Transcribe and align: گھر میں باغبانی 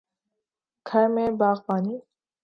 گھر 0.85 1.05
میں 1.13 1.29
باغبانی 1.39 1.97